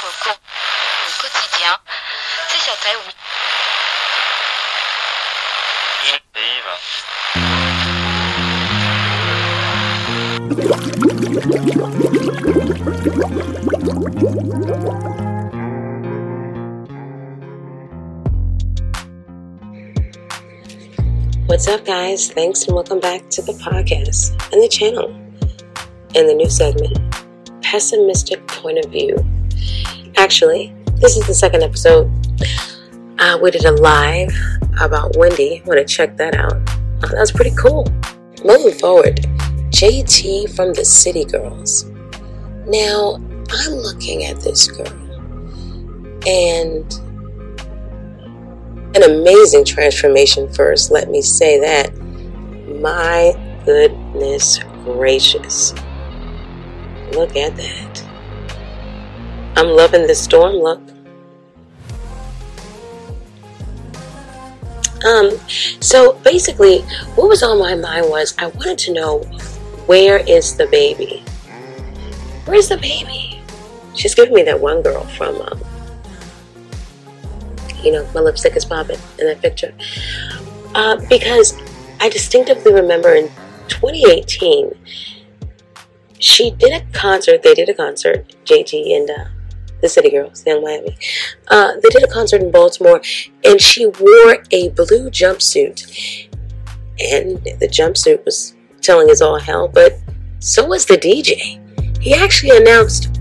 quotidien. 0.00 1.76
Oui. 2.96 3.12
What's 21.46 21.68
up, 21.68 21.84
guys? 21.84 22.30
Thanks 22.30 22.64
and 22.64 22.74
welcome 22.74 23.00
back 23.00 23.28
to 23.30 23.42
the 23.42 23.52
podcast 23.52 24.30
and 24.52 24.62
the 24.62 24.68
channel 24.68 25.10
and 26.14 26.28
the 26.28 26.34
new 26.34 26.48
segment, 26.48 26.96
Pessimistic 27.60 28.46
Point 28.46 28.78
of 28.78 28.90
View. 28.90 29.29
Actually, 30.16 30.74
this 30.96 31.16
is 31.16 31.26
the 31.26 31.34
second 31.34 31.62
episode. 31.62 32.10
Uh, 33.18 33.38
we 33.42 33.50
did 33.50 33.64
a 33.64 33.72
live 33.72 34.34
about 34.80 35.16
Wendy. 35.16 35.62
Want 35.66 35.78
to 35.78 35.84
check 35.84 36.16
that 36.16 36.34
out? 36.34 36.54
Uh, 37.02 37.08
that 37.08 37.20
was 37.20 37.32
pretty 37.32 37.54
cool. 37.56 37.86
Moving 38.44 38.72
forward, 38.78 39.16
JT 39.70 40.54
from 40.54 40.72
the 40.72 40.84
City 40.84 41.24
Girls. 41.24 41.84
Now, 42.66 43.16
I'm 43.50 43.72
looking 43.72 44.24
at 44.24 44.40
this 44.40 44.68
girl 44.68 45.10
and 46.26 46.92
an 48.94 49.04
amazing 49.04 49.64
transformation 49.64 50.52
first, 50.52 50.90
let 50.90 51.08
me 51.08 51.22
say 51.22 51.60
that. 51.60 51.96
My 52.80 53.32
goodness 53.64 54.58
gracious. 54.84 55.72
Look 57.12 57.36
at 57.36 57.56
that. 57.56 58.09
I'm 59.56 59.68
loving 59.68 60.06
this 60.06 60.22
storm 60.22 60.54
look. 60.54 60.80
Um, 65.04 65.38
so 65.80 66.14
basically, 66.24 66.80
what 67.14 67.28
was 67.28 67.42
on 67.42 67.58
my 67.58 67.74
mind 67.74 68.06
was 68.10 68.34
I 68.38 68.48
wanted 68.48 68.78
to 68.78 68.92
know 68.92 69.18
where 69.86 70.18
is 70.18 70.56
the 70.56 70.66
baby? 70.66 71.24
Where's 72.44 72.68
the 72.68 72.76
baby? 72.76 73.42
She's 73.94 74.14
giving 74.14 74.34
me 74.34 74.42
that 74.42 74.60
one 74.60 74.82
girl 74.82 75.04
from 75.04 75.40
um, 75.40 75.60
you 77.82 77.92
know, 77.92 78.06
my 78.14 78.20
lipstick 78.20 78.56
is 78.56 78.64
popping 78.64 78.98
in 79.18 79.26
that 79.26 79.40
picture. 79.40 79.72
Uh, 80.74 80.96
because 81.08 81.58
I 81.98 82.08
distinctively 82.08 82.72
remember 82.72 83.14
in 83.14 83.28
2018, 83.68 84.76
she 86.18 86.50
did 86.50 86.72
a 86.72 86.84
concert. 86.92 87.42
They 87.42 87.54
did 87.54 87.68
a 87.68 87.74
concert, 87.74 88.34
JT 88.44 88.96
and 88.96 89.10
uh, 89.10 89.24
the 89.80 89.88
City 89.88 90.10
Girls, 90.10 90.44
Young 90.46 90.62
Miami. 90.62 90.96
Uh, 91.48 91.72
they 91.82 91.88
did 91.88 92.02
a 92.02 92.08
concert 92.08 92.42
in 92.42 92.50
Baltimore, 92.50 93.00
and 93.44 93.60
she 93.60 93.86
wore 93.86 94.44
a 94.50 94.70
blue 94.70 95.10
jumpsuit. 95.10 96.28
And 96.98 97.42
the 97.60 97.68
jumpsuit 97.68 98.24
was 98.24 98.54
telling 98.82 99.10
us 99.10 99.20
all 99.20 99.38
hell, 99.38 99.68
but 99.68 99.98
so 100.38 100.66
was 100.66 100.86
the 100.86 100.96
DJ. 100.96 101.58
He 102.00 102.14
actually 102.14 102.56
announced 102.56 103.12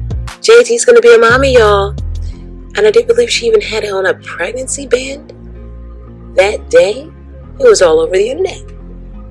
JT's 0.41 0.85
gonna 0.85 1.01
be 1.01 1.13
a 1.13 1.17
mommy, 1.17 1.53
y'all. 1.55 1.95
And 2.75 2.87
I 2.87 2.91
didn't 2.91 3.07
believe 3.07 3.29
she 3.29 3.47
even 3.47 3.61
had 3.61 3.85
on 3.85 4.05
a 4.05 4.13
pregnancy 4.13 4.87
band 4.87 5.33
that 6.35 6.69
day. 6.69 7.09
It 7.59 7.63
was 7.67 7.81
all 7.81 7.99
over 7.99 8.13
the 8.13 8.29
internet. 8.29 8.63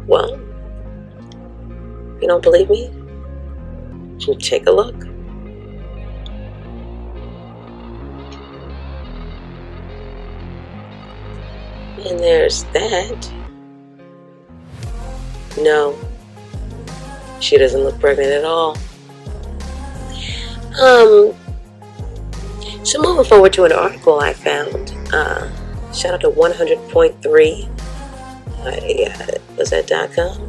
Well, 0.07 0.39
you 2.21 2.29
don't 2.29 2.43
believe 2.43 2.69
me? 2.69 2.91
Take 4.39 4.67
a 4.67 4.71
look. 4.71 5.08
And 12.07 12.19
there's 12.19 12.65
that. 12.65 13.33
No, 15.59 15.99
she 17.41 17.59
doesn't 17.59 17.83
look 17.83 17.99
pregnant 17.99 18.31
at 18.31 18.45
all. 18.45 18.77
Um, 20.81 21.35
so 22.85 23.03
moving 23.03 23.25
forward 23.25 23.53
to 23.55 23.65
an 23.65 23.73
article 23.73 24.21
I 24.21 24.33
found. 24.33 24.95
Uh, 25.13 25.51
shout 25.93 26.15
out 26.15 26.21
to 26.21 26.31
100.3. 26.31 27.69
Uh, 28.59 28.81
yeah, 28.87 29.31
was 29.57 29.71
that 29.71 29.87
dot 29.87 30.13
.com? 30.13 30.49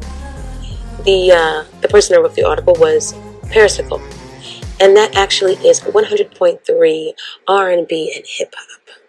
The 1.06 1.32
uh, 1.32 1.64
the 1.82 1.88
person 1.88 2.16
that 2.16 2.22
wrote 2.22 2.36
the 2.36 2.44
article 2.44 2.76
was 2.80 3.14
Persicle, 3.52 4.02
and 4.80 4.96
that 4.96 5.16
actually 5.16 5.56
is 5.68 5.80
100.3 5.82 7.14
R&B 7.48 8.14
and 8.16 8.26
hip 8.28 8.54
hop. 8.56 9.09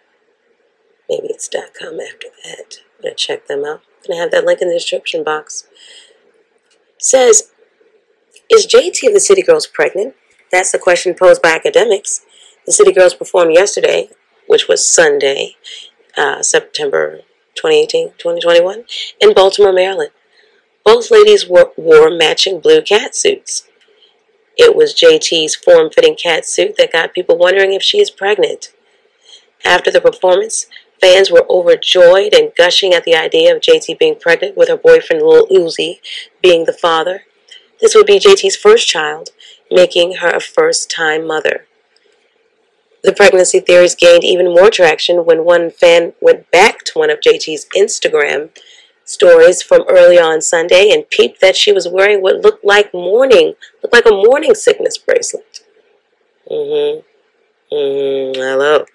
Maybe 1.11 1.27
it's 1.27 1.49
.com 1.49 1.99
after 1.99 2.27
that. 2.45 2.77
I'm 2.95 3.03
gonna 3.03 3.15
check 3.15 3.47
them 3.47 3.65
out. 3.65 3.81
I'm 4.03 4.11
gonna 4.11 4.21
have 4.21 4.31
that 4.31 4.45
link 4.45 4.61
in 4.61 4.69
the 4.69 4.75
description 4.75 5.25
box. 5.25 5.67
Says, 6.97 7.51
is 8.49 8.65
JT 8.65 9.07
of 9.07 9.13
the 9.13 9.19
City 9.19 9.41
Girls 9.41 9.67
pregnant? 9.67 10.15
That's 10.53 10.71
the 10.71 10.79
question 10.79 11.13
posed 11.13 11.41
by 11.41 11.57
Akademiks. 11.57 12.21
The 12.65 12.71
City 12.71 12.93
Girls 12.93 13.13
performed 13.13 13.53
yesterday, 13.53 14.09
which 14.47 14.69
was 14.69 14.87
Sunday, 14.87 15.57
uh, 16.15 16.41
September 16.41 17.21
2018, 17.55 18.11
2021, 18.17 18.85
in 19.19 19.33
Baltimore, 19.33 19.73
Maryland. 19.73 20.11
Both 20.85 21.11
ladies 21.11 21.45
wore, 21.45 21.73
wore 21.75 22.09
matching 22.09 22.61
blue 22.61 22.81
cat 22.81 23.15
suits. 23.15 23.67
It 24.57 24.77
was 24.77 24.93
JT's 24.93 25.55
form 25.55 25.89
fitting 25.89 26.15
cat 26.15 26.45
suit 26.45 26.77
that 26.77 26.93
got 26.93 27.13
people 27.13 27.37
wondering 27.37 27.73
if 27.73 27.83
she 27.83 27.99
is 27.99 28.09
pregnant. 28.09 28.73
After 29.65 29.91
the 29.91 30.01
performance, 30.01 30.67
fans 31.01 31.31
were 31.31 31.45
overjoyed 31.49 32.33
and 32.33 32.51
gushing 32.55 32.93
at 32.93 33.03
the 33.03 33.15
idea 33.15 33.53
of 33.53 33.61
JT 33.61 33.97
being 33.99 34.15
pregnant 34.19 34.55
with 34.55 34.69
her 34.69 34.77
boyfriend 34.77 35.23
Lil 35.23 35.47
Uzi 35.47 35.99
being 36.41 36.65
the 36.65 36.73
father. 36.73 37.23
This 37.81 37.95
would 37.95 38.05
be 38.05 38.19
JT's 38.19 38.55
first 38.55 38.87
child, 38.87 39.29
making 39.71 40.17
her 40.17 40.29
a 40.29 40.39
first 40.39 40.91
time 40.91 41.25
mother. 41.25 41.65
The 43.03 43.13
pregnancy 43.13 43.59
theories 43.59 43.95
gained 43.95 44.23
even 44.23 44.53
more 44.53 44.69
traction 44.69 45.25
when 45.25 45.43
one 45.43 45.71
fan 45.71 46.13
went 46.21 46.51
back 46.51 46.83
to 46.85 46.99
one 46.99 47.09
of 47.09 47.19
JT's 47.19 47.65
Instagram 47.75 48.51
stories 49.05 49.63
from 49.63 49.83
early 49.89 50.19
on 50.19 50.41
Sunday 50.41 50.91
and 50.91 51.09
peeped 51.09 51.41
that 51.41 51.55
she 51.55 51.71
was 51.71 51.87
wearing 51.87 52.21
what 52.21 52.37
looked 52.37 52.63
like 52.63 52.93
morning, 52.93 53.55
looked 53.81 53.93
like 53.93 54.05
a 54.05 54.11
morning 54.11 54.53
sickness 54.53 54.99
bracelet. 54.99 55.61
Mm-hmm. 56.49 57.01
Mm-hmm. 57.73 58.39
Hello. 58.39 58.85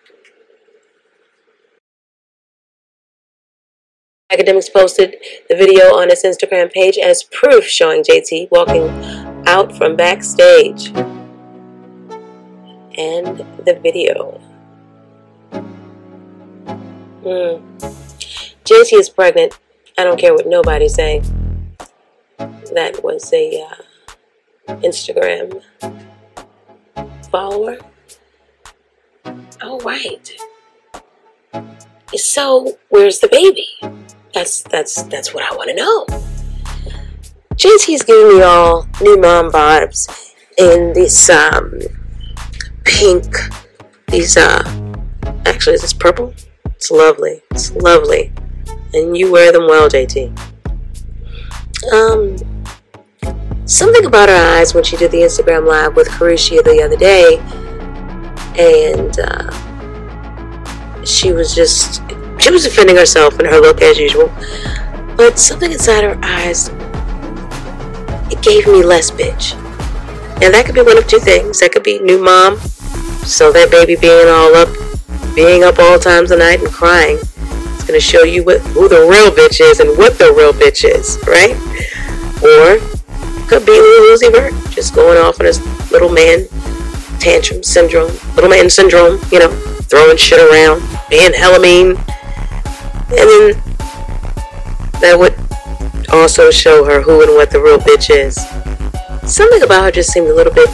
Akademiks 4.37 4.71
posted 4.71 5.17
the 5.49 5.57
video 5.57 5.97
on 5.97 6.11
its 6.11 6.23
Instagram 6.23 6.71
page 6.71 6.99
as 6.99 7.23
proof 7.23 7.65
showing 7.65 8.03
JT 8.03 8.51
walking 8.51 8.87
out 9.47 9.75
from 9.75 9.97
backstage 9.97 10.89
and 12.99 13.39
the 13.65 13.79
video. 13.83 14.39
Hmm. 17.23 17.65
JT 18.65 18.93
is 18.93 19.09
pregnant. 19.09 19.59
I 19.97 20.05
don't 20.05 20.19
care 20.21 20.35
what 20.35 20.47
nobody's 20.47 20.95
saying. 20.95 21.23
That 22.39 23.01
was 23.03 23.33
a 23.33 23.63
uh, 23.63 24.75
Instagram 24.83 25.63
follower. 27.31 27.79
All 29.63 29.79
right. 29.81 30.37
So 32.15 32.77
where's 32.91 33.21
the 33.21 33.29
baby? 33.29 33.96
That's 34.37 34.63
that's 34.65 35.03
that's 35.05 35.33
what 35.33 35.51
I 35.51 35.57
want 35.57 35.71
to 35.71 35.75
know. 35.75 36.05
JT's 37.55 38.03
giving 38.03 38.37
me 38.37 38.43
all 38.43 38.87
new 39.01 39.17
mom 39.17 39.51
vibes 39.51 40.35
in 40.59 40.93
this 40.93 41.31
um 41.31 41.81
pink. 42.85 43.35
These, 44.09 44.37
uh, 44.37 44.63
actually, 45.47 45.77
is 45.77 45.81
this 45.81 45.95
purple? 45.95 46.35
It's 46.67 46.91
lovely. 46.91 47.41
It's 47.53 47.73
lovely. 47.77 48.31
And 48.93 49.17
you 49.17 49.33
wear 49.33 49.53
them 49.53 49.69
well, 49.69 49.89
JT. 49.89 50.39
Um, 51.95 52.37
something 53.65 54.05
about 54.05 54.29
her 54.29 54.59
eyes 54.59 54.75
when 54.75 54.85
she 54.85 54.99
did 54.99 55.13
the 55.13 55.23
Instagram 55.23 55.67
live 55.67 55.97
with 55.97 56.09
Karrueche 56.09 56.63
the 56.63 56.83
other 56.83 56.99
day, 56.99 57.39
and 58.59 59.19
uh, 59.19 59.51
she 61.07 61.33
was 61.33 61.55
just 61.55 62.03
she 62.47 62.53
was 62.53 62.63
defending 62.63 62.95
herself 62.95 63.41
and 63.41 63.49
her 63.49 63.59
look 63.59 63.83
as 63.83 63.99
usual, 63.99 64.33
but 65.17 65.37
something 65.37 65.73
inside 65.73 66.05
her 66.05 66.17
eyes 66.23 66.69
it 68.31 68.41
gave 68.41 68.69
me 68.69 68.85
less 68.85 69.11
bitch. 69.11 69.55
And 70.41 70.55
that 70.55 70.65
could 70.65 70.77
be 70.77 70.83
one 70.83 70.97
of 70.97 71.09
two 71.09 71.19
things. 71.19 71.59
That 71.59 71.73
could 71.73 71.83
be 71.83 71.99
new 71.99 72.23
mom 72.23 72.59
so 73.27 73.51
that 73.51 73.73
baby 73.73 73.97
being 73.97 74.29
all 74.29 74.55
up, 74.55 74.69
being 75.35 75.65
up 75.65 75.81
all 75.81 75.99
times 75.99 76.31
of 76.31 76.39
night 76.39 76.61
and 76.61 76.73
crying, 76.73 77.19
it's 77.19 77.85
gonna 77.85 77.99
show 77.99 78.23
you 78.23 78.45
what 78.45 78.61
who 78.79 78.89
the 78.89 79.01
real 79.01 79.33
bitch 79.33 79.61
is 79.61 79.81
and 79.81 79.99
what 79.99 80.17
the 80.17 80.33
real 80.33 80.53
bitch 80.53 80.85
is, 80.85 81.19
right? 81.27 81.59
Or 82.47 82.79
could 83.49 83.67
be 83.67 83.73
Lil 83.73 84.17
Uzi 84.17 84.31
Vert 84.31 84.55
just 84.71 84.95
going 84.95 85.19
off 85.19 85.41
on 85.41 85.47
his 85.47 85.59
little 85.91 86.11
man 86.11 86.47
tantrum 87.19 87.65
syndrome, 87.65 88.13
little 88.37 88.51
man 88.51 88.71
syndrome, 88.71 89.19
you 89.33 89.41
know, 89.41 89.51
throwing 89.91 90.17
shit 90.17 90.39
around, 90.39 90.81
being 91.11 91.33
hella 91.33 91.59
mean. 91.59 91.97
And 93.09 93.19
then 93.19 93.63
that 95.01 95.17
would 95.17 95.35
also 96.11 96.51
show 96.51 96.85
her 96.85 97.01
who 97.01 97.23
and 97.23 97.33
what 97.33 97.51
the 97.51 97.61
real 97.61 97.79
bitch 97.79 98.11
is. 98.11 98.35
Something 99.31 99.63
about 99.63 99.85
her 99.85 99.91
just 99.91 100.13
seemed 100.13 100.29
a 100.29 100.35
little 100.35 100.53
bit 100.53 100.69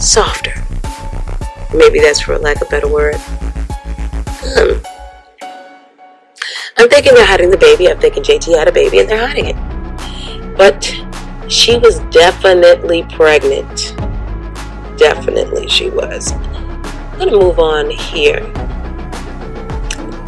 softer. 0.00 0.54
Maybe 1.74 2.00
that's 2.00 2.20
for 2.20 2.38
lack 2.38 2.56
of 2.56 2.68
a 2.68 2.70
better 2.70 2.88
word. 2.88 3.16
Um, 4.56 4.80
I'm 6.78 6.88
thinking 6.88 7.14
they're 7.14 7.26
hiding 7.26 7.50
the 7.50 7.58
baby. 7.58 7.90
I'm 7.90 7.98
thinking 7.98 8.22
JT 8.22 8.56
had 8.56 8.68
a 8.68 8.72
baby 8.72 9.00
and 9.00 9.08
they're 9.08 9.26
hiding 9.26 9.46
it. 9.46 10.56
But 10.56 10.84
she 11.50 11.78
was 11.78 12.00
definitely 12.10 13.02
pregnant. 13.10 13.94
Definitely 14.96 15.68
she 15.68 15.90
was. 15.90 16.32
I'm 16.32 17.18
going 17.18 17.30
to 17.30 17.38
move 17.38 17.58
on 17.58 17.90
here 17.90 18.40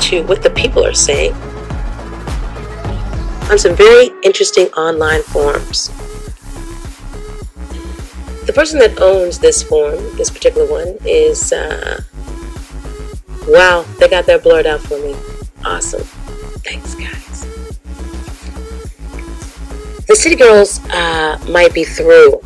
to 0.09 0.23
what 0.23 0.43
the 0.43 0.49
people 0.51 0.83
are 0.83 0.95
saying 0.95 1.35
on 3.51 3.59
some 3.59 3.77
very 3.77 4.11
interesting 4.23 4.67
online 4.69 5.23
forums. 5.23 5.89
The 8.47 8.53
person 8.55 8.79
that 8.79 8.99
owns 9.03 9.39
this 9.39 9.63
forum, 9.63 9.99
this 10.17 10.31
particular 10.31 10.67
one, 10.67 10.97
is 11.05 11.53
uh, 11.53 12.01
wow, 13.47 13.85
they 13.99 14.09
got 14.09 14.25
that 14.25 14.43
blurred 14.43 14.67
out 14.67 14.81
for 14.81 14.99
me. 14.99 15.15
Awesome. 15.67 16.01
Thanks, 16.65 16.95
guys. 16.95 17.45
The 20.07 20.17
City 20.17 20.37
Girls 20.37 20.81
uh, 20.89 21.39
might 21.51 21.75
be 21.75 21.85
through. 21.85 22.41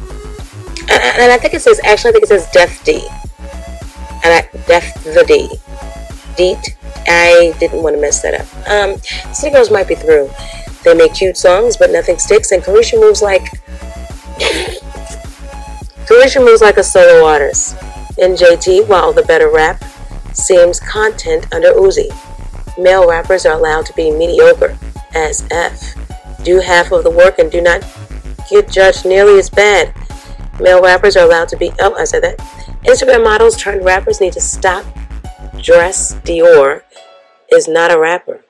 And 0.90 1.30
I 1.30 1.38
think 1.38 1.54
it 1.54 1.62
says, 1.62 1.80
actually, 1.84 2.08
I 2.08 2.12
think 2.12 2.24
it 2.24 2.28
says 2.28 2.48
Death 2.52 2.82
D. 2.84 3.06
And 4.24 4.34
I, 4.34 4.48
Death 4.66 5.04
the 5.04 5.24
D. 5.28 5.48
Deet. 6.36 6.76
I 7.06 7.54
didn't 7.58 7.82
want 7.82 7.96
to 7.96 8.00
mess 8.00 8.22
that 8.22 8.34
up. 8.34 8.46
Um, 8.68 8.98
City 9.32 9.52
Girls 9.52 9.70
might 9.70 9.88
be 9.88 9.94
through. 9.94 10.30
They 10.84 10.94
make 10.94 11.14
cute 11.14 11.36
songs, 11.36 11.76
but 11.76 11.90
nothing 11.90 12.18
sticks, 12.18 12.52
and 12.52 12.62
Caresha 12.62 13.00
moves 13.00 13.22
like. 13.22 13.42
Caresha 16.06 16.44
moves 16.44 16.60
like 16.60 16.76
a 16.76 16.82
solo 16.82 17.24
artist. 17.26 17.76
In 18.18 18.32
JT, 18.32 18.88
while 18.88 19.12
the 19.12 19.22
better 19.22 19.50
rap 19.50 19.82
seems 20.34 20.80
content 20.80 21.52
under 21.54 21.72
Uzi. 21.72 22.08
Male 22.78 23.08
rappers 23.08 23.46
are 23.46 23.54
allowed 23.56 23.86
to 23.86 23.92
be 23.94 24.10
mediocre 24.10 24.76
as 25.14 25.46
F. 25.50 25.94
Do 26.42 26.60
half 26.60 26.92
of 26.92 27.04
the 27.04 27.10
work 27.10 27.38
and 27.38 27.50
do 27.50 27.60
not 27.60 27.82
get 28.50 28.70
judged 28.70 29.04
nearly 29.04 29.38
as 29.38 29.48
bad. 29.48 29.94
Male 30.60 30.82
rappers 30.82 31.16
are 31.16 31.24
allowed 31.24 31.48
to 31.48 31.56
be. 31.56 31.72
Oh, 31.80 31.94
I 31.94 32.04
said 32.04 32.22
that. 32.22 32.38
Instagram 32.84 33.24
models 33.24 33.56
turned 33.56 33.84
rappers 33.84 34.20
need 34.20 34.32
to 34.34 34.40
stop. 34.40 34.84
Dress 35.60 36.14
Dior 36.24 36.82
is 37.52 37.68
not 37.68 37.90
a 37.90 37.98
rapper. 37.98 38.44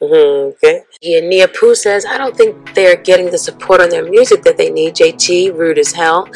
Mm-hmm, 0.00 0.56
okay. 0.56 0.82
Yeah, 1.00 1.20
Nia 1.20 1.48
Pooh 1.48 1.74
says, 1.74 2.04
I 2.04 2.18
don't 2.18 2.36
think 2.36 2.74
they're 2.74 2.96
getting 2.96 3.30
the 3.30 3.38
support 3.38 3.80
on 3.80 3.88
their 3.88 4.04
music 4.04 4.42
that 4.42 4.58
they 4.58 4.70
need. 4.70 4.94
JT, 4.94 5.56
rude 5.56 5.78
as 5.78 5.92
hell. 5.92 6.28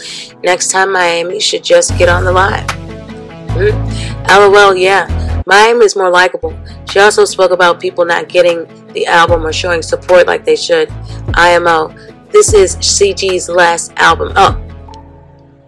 Next 0.43 0.71
time, 0.71 0.93
Miami 0.93 1.41
should 1.41 1.63
just 1.63 1.97
get 1.99 2.09
on 2.09 2.25
the 2.25 2.33
live. 2.33 2.67
Mm-hmm. 3.51 4.55
LOL, 4.55 4.75
yeah. 4.75 5.43
Miami 5.47 5.85
is 5.85 5.97
more 5.97 6.11
likable. 6.11 6.59
She 6.89 7.01
also 7.01 7.25
spoke 7.25 7.51
about 7.51 7.81
people 7.81 8.05
not 8.05 8.29
getting 8.29 8.67
the 8.93 9.07
album 9.07 9.45
or 9.45 9.53
showing 9.53 9.83
support 9.83 10.27
like 10.27 10.45
they 10.45 10.57
should. 10.57 10.91
IMO. 11.35 11.95
This 12.31 12.55
is 12.55 12.77
CG's 12.77 13.49
last 13.49 13.93
album. 13.97 14.33
Oh, 14.37 14.57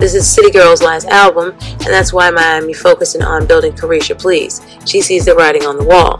this 0.02 0.14
is 0.14 0.28
City 0.28 0.50
Girl's 0.50 0.82
last 0.82 1.06
album, 1.06 1.56
and 1.84 1.92
that's 1.92 2.12
why 2.12 2.30
Miami 2.30 2.72
focusing 2.72 3.22
on 3.22 3.46
building 3.46 3.72
Caresha 3.72 4.16
Please. 4.20 4.60
She 4.86 5.00
sees 5.00 5.24
the 5.24 5.34
writing 5.34 5.66
on 5.66 5.76
the 5.76 5.84
wall. 5.84 6.18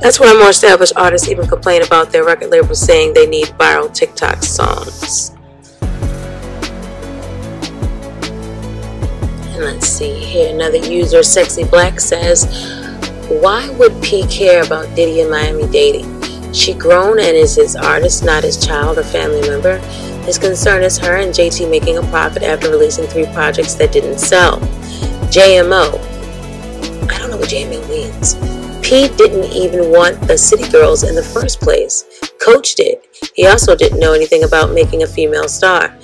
That's 0.00 0.20
why 0.20 0.34
more 0.34 0.50
established 0.50 0.92
artists 0.96 1.28
even 1.28 1.46
complain 1.46 1.82
about 1.82 2.10
their 2.10 2.24
record 2.24 2.50
labels 2.50 2.78
saying 2.78 3.14
they 3.14 3.26
need 3.26 3.46
viral 3.58 3.92
TikTok 3.92 4.42
songs. 4.42 5.30
And 9.54 9.64
let's 9.64 9.86
see 9.86 10.12
here. 10.12 10.54
Another 10.54 10.76
user, 10.76 11.22
Sexy 11.22 11.64
Black, 11.64 11.98
says, 12.00 12.44
Why 13.28 13.70
would 13.78 14.02
P 14.02 14.26
care 14.26 14.62
about 14.62 14.94
Diddy 14.94 15.22
and 15.22 15.30
Miami 15.30 15.66
dating? 15.68 16.52
She 16.52 16.74
grown 16.74 17.18
and 17.18 17.36
is 17.36 17.54
his 17.56 17.74
artist, 17.74 18.24
not 18.24 18.44
his 18.44 18.64
child 18.64 18.98
or 18.98 19.04
family 19.04 19.40
member. 19.48 19.80
His 20.24 20.38
concern 20.38 20.82
is 20.82 20.98
her 20.98 21.16
and 21.16 21.32
JT 21.32 21.70
making 21.70 21.98
a 21.98 22.02
profit 22.02 22.42
after 22.42 22.70
releasing 22.70 23.06
three 23.06 23.26
projects 23.26 23.74
that 23.74 23.92
didn't 23.92 24.18
sell. 24.18 24.58
JMO. 25.28 25.98
I 27.10 27.18
don't 27.18 27.30
know 27.30 27.36
what 27.36 27.48
JMO 27.48 27.86
means. 27.88 28.34
Pete 28.86 29.16
didn't 29.16 29.52
even 29.52 29.90
want 29.90 30.20
the 30.22 30.36
City 30.36 30.68
Girls 30.70 31.04
in 31.04 31.14
the 31.14 31.22
first 31.22 31.60
place. 31.60 32.04
Coach 32.38 32.74
did. 32.74 32.98
He 33.34 33.46
also 33.46 33.74
didn't 33.74 34.00
know 34.00 34.12
anything 34.12 34.44
about 34.44 34.72
making 34.72 35.02
a 35.02 35.06
female 35.06 35.48
star. 35.48 35.96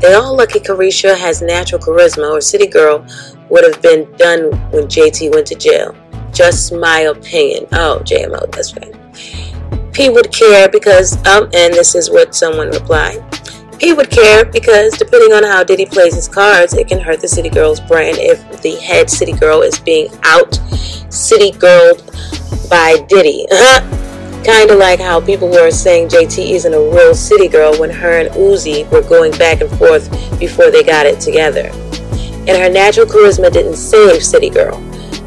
They 0.00 0.14
all 0.14 0.36
lucky 0.36 0.60
Caresha 0.60 1.16
has 1.16 1.42
natural 1.42 1.80
charisma, 1.80 2.30
or 2.30 2.40
City 2.40 2.66
Girl 2.66 3.06
would 3.50 3.64
have 3.64 3.80
been 3.82 4.10
done 4.16 4.50
when 4.70 4.84
JT 4.84 5.32
went 5.32 5.46
to 5.48 5.54
jail. 5.54 5.96
Just 6.32 6.72
my 6.72 7.00
opinion. 7.00 7.66
Oh, 7.72 8.02
JMO, 8.04 8.50
that's 8.52 8.76
right. 8.76 9.92
P 9.92 10.10
would 10.10 10.32
care 10.32 10.68
because, 10.68 11.16
um, 11.26 11.44
and 11.54 11.72
this 11.72 11.94
is 11.94 12.10
what 12.10 12.34
someone 12.34 12.70
replied. 12.70 13.22
He 13.80 13.92
would 13.92 14.10
care 14.10 14.44
because 14.44 14.96
depending 14.96 15.32
on 15.32 15.42
how 15.42 15.64
Diddy 15.64 15.86
plays 15.86 16.14
his 16.14 16.28
cards, 16.28 16.74
it 16.74 16.88
can 16.88 17.00
hurt 17.00 17.20
the 17.20 17.28
City 17.28 17.50
Girls 17.50 17.80
brand 17.80 18.18
if 18.18 18.62
the 18.62 18.76
head 18.76 19.10
City 19.10 19.32
Girl 19.32 19.62
is 19.62 19.78
being 19.78 20.08
out 20.22 20.54
City 21.10 21.50
Girl 21.50 21.94
by 22.70 23.04
Diddy. 23.08 23.46
kind 24.44 24.70
of 24.70 24.78
like 24.78 25.00
how 25.00 25.20
people 25.20 25.48
were 25.48 25.70
saying 25.70 26.08
JT 26.08 26.50
isn't 26.50 26.74
a 26.74 26.78
real 26.78 27.14
City 27.14 27.48
Girl 27.48 27.78
when 27.80 27.90
her 27.90 28.20
and 28.20 28.30
Uzi 28.34 28.88
were 28.90 29.02
going 29.02 29.32
back 29.32 29.60
and 29.60 29.70
forth 29.78 30.10
before 30.38 30.70
they 30.70 30.82
got 30.82 31.06
it 31.06 31.18
together. 31.20 31.70
And 32.46 32.50
her 32.50 32.68
natural 32.68 33.06
charisma 33.06 33.50
didn't 33.50 33.76
save 33.76 34.22
City 34.22 34.50
Girl. 34.50 34.78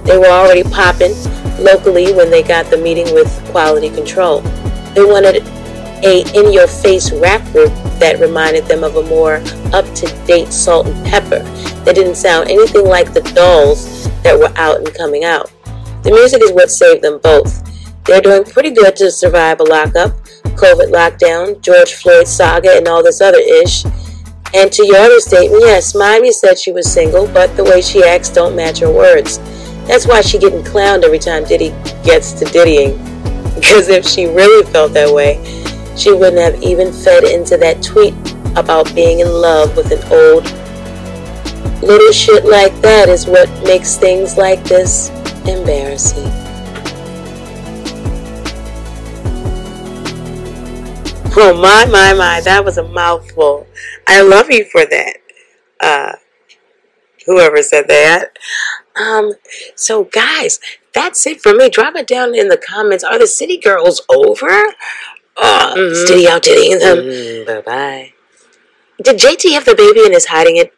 They 0.04 0.18
were 0.18 0.28
already 0.28 0.64
popping 0.64 1.14
locally 1.60 2.14
when 2.14 2.30
they 2.30 2.44
got 2.44 2.68
the 2.68 2.78
meeting 2.78 3.12
with 3.14 3.28
Quality 3.52 3.90
Control. 3.90 4.42
They 4.94 5.04
wanted 5.04 5.44
a 6.04 6.22
in 6.38 6.54
your 6.54 6.68
face 6.68 7.12
rap 7.12 7.42
group 7.52 7.72
that 8.00 8.20
reminded 8.20 8.66
them 8.66 8.84
of 8.84 8.96
a 8.96 9.04
more 9.04 9.36
up 9.74 9.86
to 9.96 10.06
date 10.26 10.52
Salt-N-Pepa 10.52 11.86
that 11.86 11.96
didn't 11.96 12.16
sound 12.16 12.50
anything 12.50 12.86
like 12.86 13.14
the 13.14 13.22
dolls 13.34 14.10
that 14.22 14.38
were 14.38 14.52
out 14.58 14.78
and 14.78 14.94
coming 14.96 15.24
out. 15.24 15.52
The 16.04 16.12
music 16.12 16.42
is 16.42 16.52
what 16.52 16.70
saved 16.72 17.04
them 17.04 17.20
both. 17.24 17.64
They're 18.06 18.22
doing 18.22 18.46
pretty 18.46 18.72
good 18.72 18.96
to 18.98 19.12
survive 19.12 19.60
a 19.60 19.64
lockup, 19.64 20.12
COVID 20.56 20.92
lockdown, 20.92 21.60
George 21.62 21.94
Floyd 21.94 22.28
saga, 22.28 22.78
and 22.78 22.88
all 22.88 23.04
this 23.04 23.20
other 23.20 23.40
ish. 23.40 23.84
And 24.54 24.72
to 24.72 24.86
your 24.86 24.98
other 24.98 25.20
statement, 25.20 25.62
yes, 25.66 25.94
Miami 25.94 26.32
said 26.32 26.58
she 26.58 26.72
was 26.72 26.92
single, 26.92 27.28
but 27.28 27.56
the 27.58 27.64
way 27.66 27.82
she 27.82 28.04
acts 28.04 28.30
don't 28.30 28.56
match 28.56 28.80
her 28.80 28.92
words. 28.92 29.40
That's 29.88 30.08
why 30.08 30.22
she 30.22 30.40
getting 30.40 30.64
clowned 30.64 31.04
every 31.04 31.20
time 31.20 31.44
Diddy 31.44 31.70
gets 32.04 32.32
to 32.34 32.46
diddying. 32.46 32.98
Because 33.58 33.90
if 33.90 34.06
she 34.06 34.28
really 34.28 34.64
felt 34.72 34.94
that 34.94 35.12
way, 35.12 35.42
she 35.98 36.12
wouldn't 36.12 36.38
have 36.38 36.62
even 36.62 36.94
fed 36.94 37.24
into 37.24 37.58
that 37.58 37.82
tweet 37.82 38.14
about 38.56 38.94
being 38.94 39.20
in 39.20 39.28
love 39.28 39.76
with 39.76 39.92
an 39.92 40.04
old. 40.12 40.44
Little 41.82 42.12
shit 42.12 42.46
like 42.46 42.74
that 42.82 43.10
is 43.10 43.28
what 43.28 43.50
makes 43.64 43.98
things 43.98 44.38
like 44.38 44.64
this 44.64 45.10
embarrassing. 45.48 46.32
Oh 51.40 51.54
my, 51.54 51.86
my, 51.86 52.14
my, 52.14 52.42
that 52.42 52.64
was 52.66 52.78
a 52.78 52.88
mouthful. 52.88 53.68
I 54.08 54.22
love 54.22 54.50
you 54.50 54.66
for 54.66 54.86
that. 54.86 55.18
Uh, 55.80 56.14
whoever 57.28 57.62
said 57.62 57.88
that. 57.88 58.38
Um, 58.96 59.34
so 59.76 60.06
guys, 60.06 60.60
that's 60.94 61.28
it 61.28 61.42
for 61.42 61.54
me. 61.54 61.70
Drop 61.70 61.96
it 61.96 62.08
down 62.08 62.34
in 62.34 62.50
the 62.50 62.58
comments. 62.58 63.04
Are 63.04 63.20
the 63.20 63.28
city 63.28 63.58
girls 63.58 64.02
over? 64.10 64.74
Oh, 65.40 65.74
mm-hmm. 65.78 66.34
Out 66.34 66.44
diddying 66.44 66.80
them. 66.80 66.98
Mm-hmm. 66.98 67.46
Bye 67.46 67.62
bye. 67.62 68.14
Did 69.02 69.18
JT 69.18 69.54
have 69.54 69.66
the 69.66 69.76
baby 69.76 70.06
and 70.06 70.16
is 70.16 70.26
hiding 70.26 70.58
it? 70.58 70.74